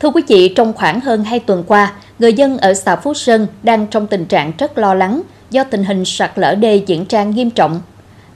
Thưa 0.00 0.10
quý 0.10 0.22
vị, 0.28 0.48
trong 0.56 0.72
khoảng 0.72 1.00
hơn 1.00 1.24
2 1.24 1.40
tuần 1.40 1.64
qua, 1.66 1.92
người 2.18 2.32
dân 2.32 2.58
ở 2.58 2.74
xã 2.74 2.96
Phú 2.96 3.14
Sơn 3.14 3.46
đang 3.62 3.86
trong 3.86 4.06
tình 4.06 4.24
trạng 4.26 4.52
rất 4.58 4.78
lo 4.78 4.94
lắng 4.94 5.22
do 5.50 5.64
tình 5.64 5.84
hình 5.84 6.04
sạt 6.04 6.32
lở 6.36 6.54
đê 6.54 6.76
diễn 6.86 7.04
ra 7.08 7.22
nghiêm 7.24 7.50
trọng. 7.50 7.80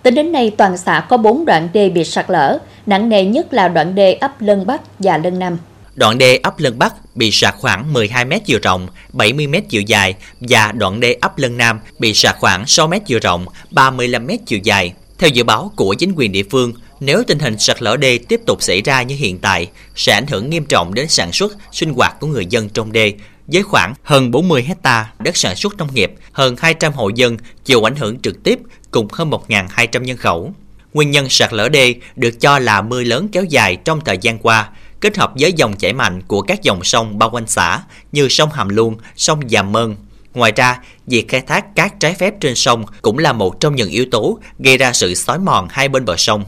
Tính 0.02 0.14
đến 0.14 0.32
nay, 0.32 0.50
toàn 0.50 0.76
xã 0.76 1.06
có 1.08 1.16
4 1.16 1.44
đoạn 1.44 1.68
đê 1.72 1.88
bị 1.88 2.04
sạt 2.04 2.30
lở, 2.30 2.58
nặng 2.86 3.08
nề 3.08 3.24
nhất 3.24 3.52
là 3.54 3.68
đoạn 3.68 3.94
đê 3.94 4.12
ấp 4.12 4.40
Lân 4.40 4.66
Bắc 4.66 4.80
và 4.98 5.18
Lân 5.18 5.38
Nam. 5.38 5.58
Đoạn 5.94 6.18
đê 6.18 6.36
ấp 6.36 6.58
Lân 6.58 6.78
Bắc 6.78 6.94
bị 7.14 7.30
sạt 7.32 7.54
khoảng 7.59 7.92
12 7.92 8.24
m 8.24 8.32
chiều 8.44 8.58
rộng, 8.62 8.86
70 9.12 9.46
m 9.46 9.54
chiều 9.68 9.82
dài 9.82 10.14
và 10.40 10.72
đoạn 10.72 11.00
đê 11.00 11.16
ấp 11.20 11.38
Lân 11.38 11.58
Nam 11.58 11.80
bị 11.98 12.14
sạt 12.14 12.36
khoảng 12.38 12.66
6 12.66 12.86
m 12.86 12.92
chiều 13.06 13.18
rộng, 13.22 13.46
35 13.70 14.26
m 14.26 14.30
chiều 14.46 14.58
dài. 14.58 14.92
Theo 15.18 15.30
dự 15.30 15.44
báo 15.44 15.72
của 15.76 15.94
chính 15.94 16.12
quyền 16.16 16.32
địa 16.32 16.42
phương, 16.50 16.72
nếu 17.05 17.23
tình 17.27 17.39
hình 17.39 17.59
sạt 17.59 17.82
lở 17.82 17.96
đê 17.96 18.19
tiếp 18.19 18.41
tục 18.46 18.62
xảy 18.62 18.82
ra 18.82 19.02
như 19.02 19.16
hiện 19.16 19.39
tại, 19.39 19.71
sẽ 19.96 20.12
ảnh 20.12 20.27
hưởng 20.27 20.51
nghiêm 20.51 20.64
trọng 20.64 20.95
đến 20.95 21.09
sản 21.09 21.32
xuất, 21.32 21.57
sinh 21.73 21.95
hoạt 21.95 22.21
của 22.21 22.27
người 22.27 22.46
dân 22.46 22.69
trong 22.69 22.93
đê, 22.93 23.12
với 23.47 23.62
khoảng 23.62 23.95
hơn 24.02 24.30
40 24.30 24.62
hecta 24.62 25.12
đất 25.19 25.37
sản 25.37 25.57
xuất 25.57 25.77
nông 25.77 25.95
nghiệp, 25.95 26.12
hơn 26.33 26.57
200 26.59 26.93
hộ 26.93 27.09
dân 27.09 27.37
chịu 27.65 27.88
ảnh 27.88 27.96
hưởng 27.96 28.20
trực 28.20 28.43
tiếp 28.43 28.59
cùng 28.91 29.09
hơn 29.12 29.30
1.200 29.30 30.01
nhân 30.01 30.16
khẩu. 30.16 30.52
Nguyên 30.95 31.10
nhân 31.10 31.29
sạt 31.29 31.52
lở 31.52 31.69
đê 31.69 31.95
được 32.16 32.41
cho 32.41 32.59
là 32.59 32.83
mưa 32.83 33.02
lớn 33.02 33.29
kéo 33.32 33.45
dài 33.45 33.77
trong 33.77 34.01
thời 34.05 34.19
gian 34.19 34.38
qua, 34.38 34.71
kết 35.01 35.16
hợp 35.16 35.32
với 35.41 35.52
dòng 35.52 35.77
chảy 35.77 35.93
mạnh 35.93 36.23
của 36.23 36.43
các 36.43 36.62
dòng 36.62 36.84
sông 36.84 37.19
bao 37.19 37.30
quanh 37.30 37.46
xã 37.46 37.82
như 38.12 38.29
sông 38.29 38.51
Hàm 38.51 38.69
Luông, 38.69 38.96
sông 39.16 39.51
Già 39.51 39.62
Mơn. 39.62 39.96
Ngoài 40.34 40.52
ra, 40.57 40.79
việc 41.07 41.29
khai 41.29 41.41
thác 41.41 41.77
cát 41.77 42.01
trái 42.01 42.15
phép 42.15 42.34
trên 42.41 42.55
sông 42.55 42.84
cũng 43.02 43.19
là 43.19 43.32
một 43.32 43.60
trong 43.60 43.77
những 43.77 43.91
yếu 43.91 44.07
tố 44.10 44.38
gây 44.59 44.79
ra 44.79 44.93
sự 44.93 45.15
xói 45.15 45.38
mòn 45.38 45.69
hai 45.71 45.88
bên 45.88 46.05
bờ 46.05 46.16
sông. 46.16 46.45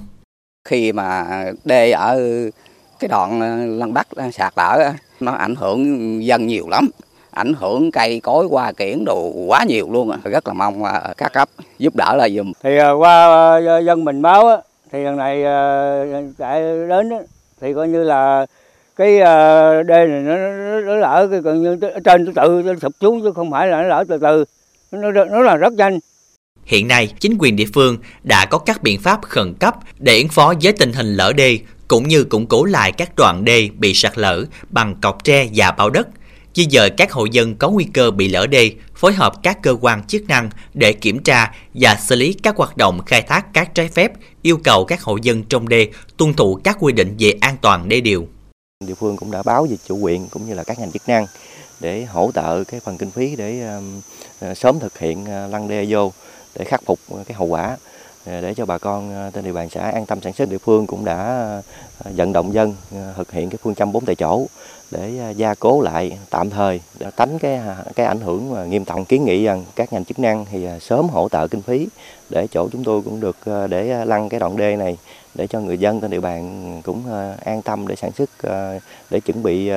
Khi 0.68 0.92
mà 0.92 1.26
đê 1.64 1.90
ở 1.90 2.20
cái 2.98 3.08
đoạn 3.08 3.40
ờ, 3.40 3.66
Lăng 3.66 3.94
Bắc 3.94 4.06
ờ, 4.16 4.30
sạt 4.30 4.52
lở 4.56 4.92
nó 5.20 5.32
ảnh 5.32 5.54
hưởng 5.54 6.24
dân 6.24 6.46
nhiều 6.46 6.68
lắm 6.68 6.88
ảnh 7.30 7.52
hưởng 7.58 7.90
cây 7.90 8.20
cối 8.20 8.46
qua 8.50 8.72
kiển 8.72 9.04
đồ 9.04 9.32
quá 9.46 9.64
nhiều 9.68 9.88
luôn 9.90 10.10
rất 10.24 10.48
là 10.48 10.54
mong 10.54 10.84
ờ, 10.84 11.14
các 11.16 11.32
cấp 11.32 11.48
giúp 11.78 11.96
đỡ 11.96 12.16
là 12.16 12.28
dùm. 12.28 12.52
Thì 12.62 12.78
qua 12.98 13.60
dân 13.86 14.04
mình 14.04 14.22
báo 14.22 14.62
thì 14.92 15.04
lần 15.04 15.16
này 15.16 15.42
chạy 16.38 16.62
đến 16.88 17.10
thì 17.60 17.74
coi 17.74 17.88
như 17.88 18.04
là 18.04 18.46
cái 18.96 19.18
đê 19.84 20.06
này 20.06 20.20
nó, 20.20 20.36
nó 20.80 20.94
lỡ 20.94 21.28
cái 21.30 21.40
còn 21.44 21.62
như 21.62 21.78
trên 22.04 22.34
tự 22.34 22.62
sụp 22.82 22.92
xuống 23.00 23.22
chứ 23.22 23.32
không 23.32 23.50
phải 23.50 23.66
là 23.66 23.82
nó 23.82 23.88
lỡ 23.88 24.04
từ 24.08 24.18
từ. 24.18 24.44
Nó, 24.90 25.10
nó 25.24 25.40
là 25.40 25.56
rất 25.56 25.72
nhanh. 25.72 25.98
Hiện 26.64 26.88
nay, 26.88 27.12
chính 27.20 27.36
quyền 27.38 27.56
địa 27.56 27.66
phương 27.74 27.98
đã 28.22 28.46
có 28.46 28.58
các 28.58 28.82
biện 28.82 29.00
pháp 29.00 29.22
khẩn 29.22 29.54
cấp 29.54 29.74
để 29.98 30.18
ứng 30.18 30.28
phó 30.28 30.54
với 30.62 30.72
tình 30.72 30.92
hình 30.92 31.14
lỡ 31.14 31.32
đê, 31.32 31.58
cũng 31.88 32.08
như 32.08 32.24
củng 32.24 32.46
cố 32.46 32.64
lại 32.64 32.92
các 32.92 33.16
đoạn 33.16 33.44
đê 33.44 33.68
bị 33.78 33.94
sạt 33.94 34.18
lở 34.18 34.44
bằng 34.70 34.96
cọc 35.00 35.24
tre 35.24 35.48
và 35.54 35.70
bao 35.70 35.90
đất, 35.90 36.08
di 36.54 36.66
dời 36.70 36.90
các 36.90 37.12
hộ 37.12 37.24
dân 37.24 37.56
có 37.56 37.70
nguy 37.70 37.84
cơ 37.84 38.10
bị 38.10 38.28
lỡ 38.28 38.46
đê, 38.46 38.72
phối 38.94 39.12
hợp 39.12 39.34
các 39.42 39.62
cơ 39.62 39.76
quan 39.80 40.06
chức 40.06 40.22
năng 40.28 40.50
để 40.74 40.92
kiểm 40.92 41.22
tra 41.22 41.54
và 41.74 41.96
xử 41.96 42.16
lý 42.16 42.32
các 42.32 42.56
hoạt 42.56 42.76
động 42.76 43.00
khai 43.06 43.22
thác 43.22 43.52
cát 43.52 43.74
trái 43.74 43.88
phép, 43.88 44.12
yêu 44.42 44.56
cầu 44.64 44.84
các 44.84 45.02
hộ 45.02 45.16
dân 45.22 45.42
trong 45.42 45.68
đê 45.68 45.88
tuân 46.16 46.34
thủ 46.34 46.60
các 46.64 46.76
quy 46.80 46.92
định 46.92 47.16
về 47.18 47.34
an 47.40 47.56
toàn 47.60 47.88
đê 47.88 48.00
điều. 48.00 48.28
Địa 48.86 48.94
phương 48.94 49.16
cũng 49.16 49.30
đã 49.30 49.42
báo 49.42 49.66
về 49.70 49.76
chủ 49.88 49.98
quyện 50.02 50.26
cũng 50.30 50.46
như 50.46 50.54
là 50.54 50.64
các 50.64 50.78
ngành 50.78 50.92
chức 50.92 51.08
năng 51.08 51.26
để 51.80 52.04
hỗ 52.04 52.30
trợ 52.34 52.64
cái 52.64 52.80
phần 52.80 52.98
kinh 52.98 53.10
phí 53.10 53.36
để 53.36 53.60
ờ, 54.40 54.54
sớm 54.54 54.78
thực 54.80 54.98
hiện 54.98 55.24
ờ, 55.24 55.48
lăn 55.48 55.68
đê 55.68 55.86
vô 55.88 56.12
để 56.54 56.64
khắc 56.64 56.82
phục 56.84 56.98
cái 57.26 57.34
hậu 57.34 57.48
quả 57.48 57.76
ờ, 58.26 58.40
để 58.40 58.54
cho 58.54 58.66
bà 58.66 58.78
con 58.78 59.14
ờ, 59.14 59.30
trên 59.34 59.44
địa 59.44 59.52
bàn 59.52 59.68
xã 59.70 59.80
an 59.90 60.06
tâm 60.06 60.20
sản 60.20 60.32
xuất, 60.32 60.48
địa 60.50 60.58
phương 60.58 60.86
cũng 60.86 61.04
đã 61.04 61.16
ờ, 62.04 62.10
vận 62.16 62.32
động 62.32 62.54
dân 62.54 62.74
thực 63.16 63.32
hiện 63.32 63.50
cái 63.50 63.58
phương 63.62 63.74
châm 63.74 63.92
bốn 63.92 64.04
tại 64.04 64.14
chỗ 64.14 64.46
để 64.90 65.34
gia 65.36 65.54
cố 65.54 65.80
lại 65.80 66.18
tạm 66.30 66.50
thời, 66.50 66.80
để 66.98 67.06
tránh 67.16 67.38
cái 67.38 67.54
à, 67.54 67.76
cái 67.96 68.06
ảnh 68.06 68.20
hưởng 68.20 68.70
nghiêm 68.70 68.84
trọng 68.84 69.04
kiến 69.04 69.24
nghị 69.24 69.44
rằng 69.44 69.64
các 69.76 69.92
ngành 69.92 70.04
chức 70.04 70.18
năng 70.18 70.46
thì 70.52 70.66
sớm 70.80 71.08
hỗ 71.08 71.28
trợ 71.28 71.48
kinh 71.48 71.62
phí 71.62 71.88
để 72.30 72.46
chỗ 72.50 72.68
chúng 72.72 72.84
tôi 72.84 73.02
cũng 73.02 73.20
được 73.20 73.36
để 73.70 74.04
lăn 74.04 74.28
cái 74.28 74.40
đoạn 74.40 74.56
đê 74.56 74.76
này 74.76 74.96
để 75.34 75.46
cho 75.46 75.60
người 75.60 75.78
dân 75.78 76.00
trên 76.00 76.10
địa 76.10 76.20
bàn 76.20 76.80
cũng 76.84 77.02
an 77.44 77.62
tâm 77.62 77.88
để 77.88 77.96
sản 77.96 78.10
xuất 78.12 78.30
để 79.10 79.20
chuẩn 79.20 79.42
bị 79.42 79.68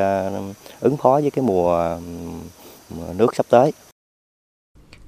ứng 0.80 0.98
phó 0.98 1.20
với 1.22 1.32
cái 1.32 1.46
mùa 1.46 1.98
nước 3.18 3.36
sắp 3.36 3.46
tới. 3.50 3.72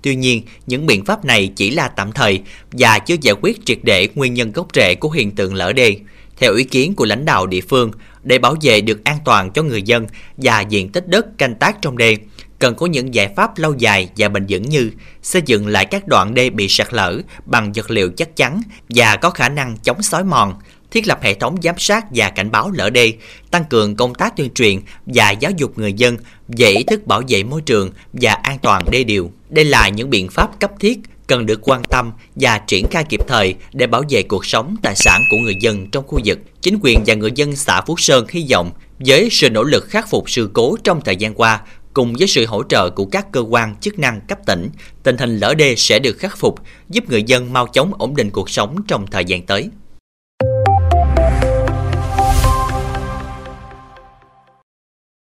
Tuy 0.01 0.15
nhiên, 0.15 0.43
những 0.67 0.85
biện 0.85 1.05
pháp 1.05 1.25
này 1.25 1.51
chỉ 1.55 1.69
là 1.69 1.87
tạm 1.87 2.11
thời 2.11 2.41
và 2.71 2.99
chưa 2.99 3.15
giải 3.21 3.35
quyết 3.41 3.65
triệt 3.65 3.79
để 3.83 4.07
nguyên 4.15 4.33
nhân 4.33 4.51
gốc 4.51 4.67
rễ 4.73 4.95
của 4.95 5.09
hiện 5.09 5.31
tượng 5.31 5.53
lỡ 5.53 5.73
đê. 5.73 5.95
Theo 6.37 6.53
ý 6.53 6.63
kiến 6.63 6.95
của 6.95 7.05
lãnh 7.05 7.25
đạo 7.25 7.47
địa 7.47 7.61
phương, 7.61 7.91
để 8.23 8.37
bảo 8.37 8.55
vệ 8.61 8.81
được 8.81 9.03
an 9.03 9.17
toàn 9.25 9.51
cho 9.51 9.63
người 9.63 9.81
dân 9.81 10.07
và 10.37 10.61
diện 10.61 10.89
tích 10.89 11.07
đất 11.07 11.37
canh 11.37 11.55
tác 11.55 11.81
trong 11.81 11.97
đê, 11.97 12.17
cần 12.59 12.75
có 12.75 12.85
những 12.85 13.13
giải 13.13 13.33
pháp 13.35 13.57
lâu 13.57 13.73
dài 13.77 14.09
và 14.17 14.29
bền 14.29 14.45
vững 14.49 14.69
như 14.69 14.91
xây 15.21 15.41
dựng 15.45 15.67
lại 15.67 15.85
các 15.85 16.07
đoạn 16.07 16.33
đê 16.33 16.49
bị 16.49 16.67
sạt 16.69 16.93
lở 16.93 17.19
bằng 17.45 17.71
vật 17.71 17.91
liệu 17.91 18.11
chắc 18.17 18.35
chắn 18.35 18.61
và 18.89 19.15
có 19.15 19.29
khả 19.29 19.49
năng 19.49 19.77
chống 19.83 20.01
xói 20.01 20.23
mòn, 20.23 20.53
thiết 20.91 21.07
lập 21.07 21.19
hệ 21.21 21.33
thống 21.33 21.57
giám 21.63 21.75
sát 21.77 22.05
và 22.15 22.29
cảnh 22.29 22.51
báo 22.51 22.71
lỡ 22.71 22.89
đê, 22.89 23.13
tăng 23.51 23.65
cường 23.65 23.95
công 23.95 24.15
tác 24.15 24.37
tuyên 24.37 24.53
truyền 24.53 24.79
và 25.05 25.31
giáo 25.31 25.51
dục 25.57 25.77
người 25.77 25.93
dân 25.93 26.17
về 26.47 26.69
ý 26.69 26.83
thức 26.83 27.07
bảo 27.07 27.21
vệ 27.27 27.43
môi 27.43 27.61
trường 27.61 27.89
và 28.13 28.33
an 28.33 28.57
toàn 28.61 28.85
đê 28.91 29.03
điều. 29.03 29.31
Đây 29.49 29.65
là 29.65 29.89
những 29.89 30.09
biện 30.09 30.29
pháp 30.29 30.59
cấp 30.59 30.71
thiết 30.79 30.99
cần 31.27 31.45
được 31.45 31.59
quan 31.63 31.83
tâm 31.83 32.11
và 32.35 32.57
triển 32.57 32.87
khai 32.87 33.03
kịp 33.09 33.21
thời 33.27 33.55
để 33.73 33.87
bảo 33.87 34.03
vệ 34.09 34.23
cuộc 34.23 34.45
sống 34.45 34.75
tài 34.81 34.95
sản 34.95 35.21
của 35.29 35.37
người 35.37 35.55
dân 35.61 35.89
trong 35.91 36.07
khu 36.07 36.19
vực. 36.25 36.39
Chính 36.61 36.79
quyền 36.81 37.03
và 37.05 37.13
người 37.13 37.31
dân 37.35 37.55
xã 37.55 37.81
Phú 37.81 37.95
Sơn 37.97 38.25
hy 38.29 38.45
vọng 38.51 38.71
với 38.99 39.27
sự 39.31 39.49
nỗ 39.49 39.63
lực 39.63 39.85
khắc 39.89 40.09
phục 40.09 40.29
sự 40.29 40.49
cố 40.53 40.77
trong 40.83 41.01
thời 41.01 41.15
gian 41.15 41.33
qua, 41.33 41.61
cùng 41.93 42.13
với 42.19 42.27
sự 42.27 42.45
hỗ 42.45 42.63
trợ 42.63 42.89
của 42.89 43.05
các 43.05 43.31
cơ 43.31 43.39
quan 43.39 43.75
chức 43.75 43.99
năng 43.99 44.21
cấp 44.21 44.39
tỉnh, 44.45 44.69
tình 45.03 45.17
hình 45.17 45.37
lỡ 45.37 45.53
đê 45.53 45.75
sẽ 45.77 45.99
được 45.99 46.17
khắc 46.19 46.37
phục, 46.37 46.59
giúp 46.89 47.09
người 47.09 47.23
dân 47.23 47.53
mau 47.53 47.67
chóng 47.67 47.93
ổn 47.97 48.15
định 48.15 48.29
cuộc 48.29 48.49
sống 48.49 48.75
trong 48.87 49.07
thời 49.07 49.25
gian 49.25 49.45
tới. 49.45 49.69